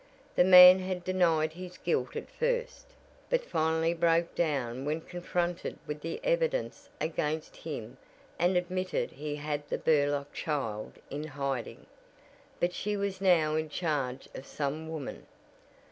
The 0.35 0.43
man 0.43 0.79
had 0.79 1.03
denied 1.03 1.53
his 1.53 1.77
guilt 1.77 2.15
at 2.15 2.27
first, 2.31 2.87
but 3.29 3.45
finally 3.45 3.93
broke 3.93 4.33
down 4.33 4.83
when 4.83 5.01
confronted 5.01 5.77
with 5.85 6.01
the 6.01 6.19
evidence 6.23 6.89
against 6.99 7.55
him 7.57 7.97
and 8.39 8.57
admitted 8.57 9.11
he 9.11 9.35
had 9.35 9.69
the 9.69 9.77
Burlock 9.77 10.33
child 10.33 10.93
in 11.11 11.25
hiding, 11.25 11.85
but 12.59 12.73
she 12.73 12.97
was 12.97 13.21
now 13.21 13.53
in 13.55 13.69
charge 13.69 14.27
of 14.33 14.47
some 14.47 14.89
woman. 14.89 15.27